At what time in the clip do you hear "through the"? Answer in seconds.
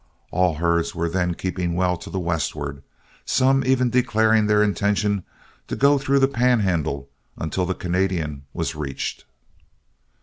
5.99-6.27